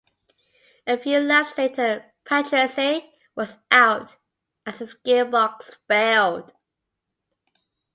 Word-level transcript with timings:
A 0.87 0.97
few 0.97 1.19
laps 1.19 1.59
later 1.59 2.11
Patrese 2.25 3.03
was 3.35 3.57
out 3.69 4.17
as 4.65 4.79
his 4.79 4.95
gearbox 4.95 5.77
failed. 5.87 6.53